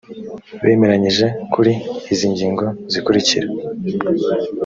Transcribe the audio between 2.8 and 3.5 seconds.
zikurikira